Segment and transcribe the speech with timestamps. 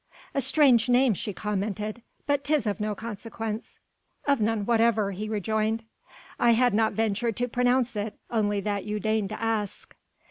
[0.33, 3.77] "A strange name," she commented, "but 'tis of no consequence."
[4.25, 5.83] "Of none whatever," he rejoined,
[6.39, 9.95] "I had not ventured to pronounce it, only that you deigned to ask."